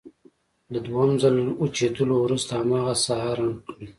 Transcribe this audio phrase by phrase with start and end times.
[0.71, 3.85] له دویم ځل وچېدلو وروسته هماغه ساحه رنګ کړئ.